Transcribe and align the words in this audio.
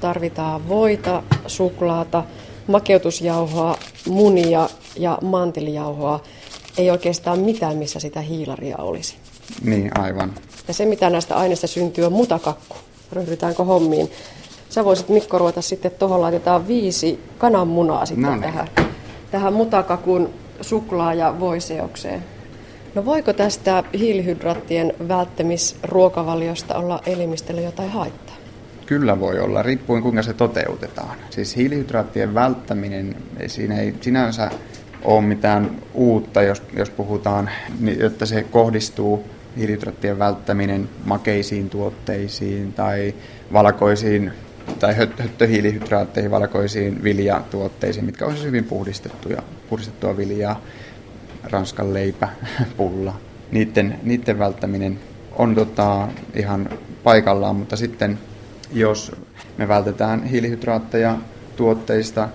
tarvitaan 0.00 0.68
voita, 0.68 1.22
suklaata, 1.46 2.24
makeutusjauhoa, 2.66 3.78
munia 4.08 4.68
ja 4.96 5.18
mantilijauhoa. 5.22 6.20
Ei 6.78 6.90
oikeastaan 6.90 7.38
mitään, 7.38 7.76
missä 7.76 8.00
sitä 8.00 8.20
hiilaria 8.20 8.76
olisi. 8.76 9.16
Niin, 9.64 9.90
aivan. 9.98 10.32
Ja 10.68 10.74
se, 10.74 10.84
mitä 10.84 11.10
näistä 11.10 11.36
aineista 11.36 11.66
syntyy, 11.66 12.04
on 12.04 12.12
mutakakku. 12.12 12.76
Ryhdytäänkö 13.12 13.64
hommiin? 13.64 14.10
Sä 14.68 14.84
voisit 14.84 15.08
Mikko 15.08 15.38
ruveta 15.38 15.62
sitten, 15.62 15.90
tuohon 15.90 16.20
laitetaan 16.20 16.68
viisi 16.68 17.20
kananmunaa 17.38 18.06
sitten 18.06 18.22
no 18.22 18.30
niin. 18.30 18.42
tähän, 18.42 18.68
tähän 19.30 19.52
mutakakun 19.52 20.30
suklaa- 20.60 21.14
ja 21.14 21.40
voiseokseen. 21.40 22.24
No 22.94 23.04
voiko 23.04 23.32
tästä 23.32 23.84
hiilihydraattien 23.98 24.92
välttämisruokavaliosta 25.08 26.74
olla 26.74 27.00
elimistölle 27.06 27.62
jotain 27.62 27.90
haittaa? 27.90 28.36
Kyllä 28.90 29.20
voi 29.20 29.40
olla, 29.40 29.62
riippuen 29.62 30.02
kuinka 30.02 30.22
se 30.22 30.32
toteutetaan. 30.32 31.18
Siis 31.30 31.56
hiilihydraattien 31.56 32.34
välttäminen, 32.34 33.16
siinä 33.46 33.80
ei 33.80 33.94
sinänsä 34.00 34.50
ole 35.02 35.22
mitään 35.22 35.70
uutta, 35.94 36.42
jos, 36.42 36.62
jos 36.76 36.90
puhutaan, 36.90 37.50
niin, 37.80 38.04
että 38.04 38.26
se 38.26 38.42
kohdistuu 38.42 39.24
hiilihydraattien 39.56 40.18
välttäminen 40.18 40.88
makeisiin 41.04 41.70
tuotteisiin 41.70 42.72
tai 42.72 43.14
valkoisiin 43.52 44.32
tai 44.80 44.94
höttöhiilihydraatteihin, 44.96 46.30
valkoisiin 46.30 47.02
viljatuotteisiin, 47.02 48.04
mitkä 48.04 48.26
on 48.26 48.32
siis 48.32 48.44
hyvin 48.44 48.64
puhdistettuja, 48.64 49.42
puhdistettua 49.68 50.16
viljaa, 50.16 50.62
ranskan 51.42 51.94
leipä, 51.94 52.28
pulla. 52.76 53.14
Niiden, 53.50 54.00
niiden 54.02 54.38
välttäminen 54.38 54.98
on 55.36 55.54
tota, 55.54 56.08
ihan 56.34 56.68
paikallaan, 57.04 57.56
mutta 57.56 57.76
sitten 57.76 58.18
jos 58.72 59.12
me 59.58 59.68
vältetään 59.68 60.24
hiilihydraatteja 60.24 61.16
tuotteista, 61.56 62.28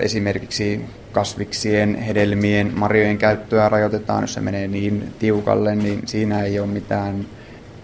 esimerkiksi 0.00 0.84
kasviksien, 1.12 1.94
hedelmien, 1.94 2.72
marjojen 2.74 3.18
käyttöä 3.18 3.68
rajoitetaan, 3.68 4.22
jos 4.22 4.34
se 4.34 4.40
menee 4.40 4.68
niin 4.68 5.12
tiukalle, 5.18 5.74
niin 5.76 6.02
siinä 6.06 6.42
ei 6.42 6.60
ole 6.60 6.66
mitään 6.66 7.26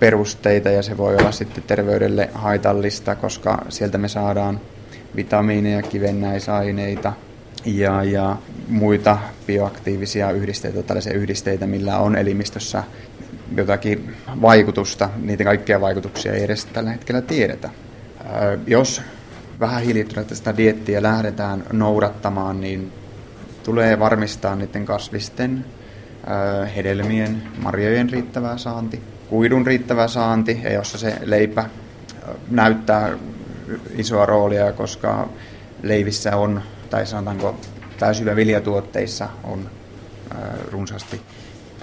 perusteita 0.00 0.70
ja 0.70 0.82
se 0.82 0.96
voi 0.96 1.16
olla 1.16 1.32
sitten 1.32 1.64
terveydelle 1.66 2.30
haitallista, 2.34 3.14
koska 3.14 3.64
sieltä 3.68 3.98
me 3.98 4.08
saadaan 4.08 4.60
vitamiineja, 5.16 5.82
kivennäisaineita 5.82 7.12
ja, 7.64 8.04
ja 8.04 8.36
muita 8.68 9.18
bioaktiivisia 9.46 10.30
yhdisteitä, 10.30 10.82
tällaisia 10.82 11.12
yhdisteitä, 11.12 11.66
millä 11.66 11.98
on 11.98 12.16
elimistössä 12.16 12.84
jotakin 13.56 14.16
vaikutusta. 14.42 15.10
Niitä 15.16 15.44
kaikkia 15.44 15.80
vaikutuksia 15.80 16.32
ei 16.32 16.44
edes 16.44 16.64
tällä 16.64 16.90
hetkellä 16.90 17.20
tiedetä. 17.20 17.70
Jos 18.66 19.02
vähän 19.60 19.82
hiilihydraattista 19.82 20.56
diettiä 20.56 21.02
lähdetään 21.02 21.64
noudattamaan, 21.72 22.60
niin 22.60 22.92
tulee 23.62 23.98
varmistaa 23.98 24.56
niiden 24.56 24.84
kasvisten, 24.84 25.64
hedelmien, 26.76 27.42
marjojen 27.62 28.10
riittävää 28.10 28.58
saanti, 28.58 29.02
kuidun 29.28 29.66
riittävä 29.66 30.08
saanti, 30.08 30.60
ja 30.62 30.72
jossa 30.72 30.98
se 30.98 31.18
leipä 31.24 31.64
näyttää 32.50 33.18
isoa 33.96 34.26
roolia, 34.26 34.72
koska 34.72 35.28
leivissä 35.82 36.36
on, 36.36 36.62
tai 36.90 37.06
sanotaanko 37.06 37.56
täysillä 37.98 38.36
viljatuotteissa 38.36 39.28
on 39.44 39.70
runsaasti 40.70 41.20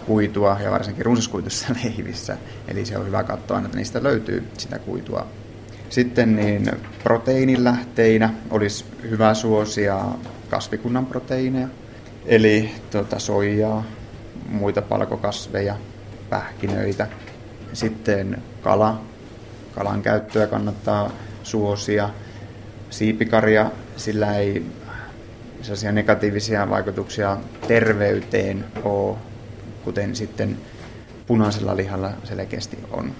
kuitua 0.10 0.58
ja 0.64 0.72
varsinkin 0.72 1.06
runsaskuitussa 1.06 1.68
leivissä. 1.84 2.38
Eli 2.68 2.86
se 2.86 2.98
on 2.98 3.06
hyvä 3.06 3.24
katsoa, 3.24 3.60
että 3.60 3.78
niistä 3.78 4.04
löytyy 4.04 4.48
sitä 4.58 4.80
kuitua. 4.80 5.28
Sitten 5.90 6.36
niin 6.36 6.72
proteiinilähteinä 7.04 8.34
olisi 8.50 8.86
hyvä 9.10 9.34
suosia 9.34 10.06
kasvikunnan 10.50 11.06
proteiineja, 11.06 11.68
eli 12.25 12.72
tuota, 12.92 13.19
soijaa, 13.19 13.84
muita 14.50 14.81
palkokasveja, 14.81 15.75
pähkinöitä. 16.30 17.08
Sitten 17.74 18.38
kala, 18.62 19.02
kalan 19.75 20.02
käyttöä 20.02 20.48
kannattaa 20.48 21.12
suosia. 21.44 22.09
Siipikarja, 22.90 23.72
sillä 23.98 24.36
ei 24.36 24.66
negatiivisia 25.92 26.69
vaikutuksia 26.69 27.38
terveyteen 27.68 28.66
ole, 28.84 29.18
kuten 29.89 30.16
sitten 30.16 30.57
punaisella 31.27 31.77
lihalla 31.77 32.09
selkeästi 32.23 32.77
on. 32.91 33.11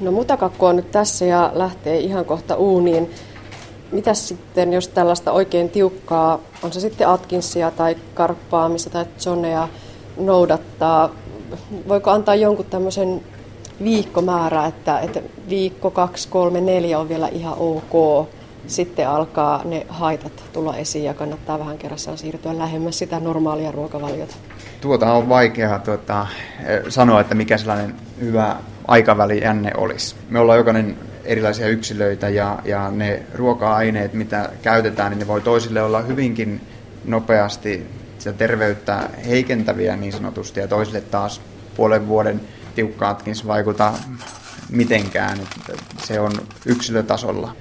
No 0.00 0.10
mutakakku 0.12 0.66
on 0.66 0.76
nyt 0.76 0.90
tässä 0.90 1.24
ja 1.24 1.50
lähtee 1.54 1.98
ihan 1.98 2.24
kohta 2.24 2.56
uuniin. 2.56 3.10
Mitäs 3.90 4.28
sitten, 4.28 4.72
jos 4.72 4.88
tällaista 4.88 5.32
oikein 5.32 5.70
tiukkaa, 5.70 6.38
on 6.62 6.72
se 6.72 6.80
sitten 6.80 7.08
Atkinsia 7.08 7.70
tai 7.70 7.96
karppaamista 8.14 8.90
tai 8.90 9.04
zonea 9.18 9.68
noudattaa, 10.16 11.10
voiko 11.88 12.10
antaa 12.10 12.34
jonkun 12.34 12.66
tämmöisen 12.66 13.20
viikkomäärä, 13.84 14.66
että, 14.66 15.00
että 15.00 15.22
viikko, 15.48 15.90
kaksi, 15.90 16.28
kolme, 16.28 16.60
neljä 16.60 16.98
on 16.98 17.08
vielä 17.08 17.28
ihan 17.28 17.58
ok. 17.58 18.28
Sitten 18.66 19.08
alkaa 19.08 19.64
ne 19.64 19.86
haitat 19.88 20.44
tulla 20.52 20.76
esiin 20.76 21.04
ja 21.04 21.14
kannattaa 21.14 21.58
vähän 21.58 21.78
kerrassaan 21.78 22.18
siirtyä 22.18 22.58
lähemmäs 22.58 22.98
sitä 22.98 23.20
normaalia 23.20 23.72
ruokavaliota. 23.72 24.34
Tuota 24.82 25.12
on 25.12 25.28
vaikea 25.28 25.78
tuota, 25.78 26.26
sanoa, 26.88 27.20
että 27.20 27.34
mikä 27.34 27.58
sellainen 27.58 27.94
hyvä 28.20 28.56
aikaväli 28.88 29.40
jänne 29.40 29.70
olisi. 29.76 30.16
Me 30.30 30.38
ollaan 30.38 30.58
jokainen 30.58 30.96
erilaisia 31.24 31.68
yksilöitä 31.68 32.28
ja, 32.28 32.58
ja 32.64 32.90
ne 32.90 33.22
ruoka-aineet, 33.34 34.12
mitä 34.12 34.50
käytetään, 34.62 35.10
niin 35.10 35.18
ne 35.18 35.26
voi 35.26 35.40
toisille 35.40 35.82
olla 35.82 36.02
hyvinkin 36.02 36.60
nopeasti 37.04 37.86
sitä 38.18 38.32
terveyttä 38.32 39.08
heikentäviä 39.28 39.96
niin 39.96 40.12
sanotusti 40.12 40.60
ja 40.60 40.68
toisille 40.68 41.00
taas 41.00 41.40
puolen 41.76 42.08
vuoden 42.08 42.40
tiukkaatkin 42.74 43.36
se 43.36 43.46
vaikuta 43.46 43.92
mitenkään. 44.70 45.38
Se 45.98 46.20
on 46.20 46.32
yksilötasolla 46.66 47.56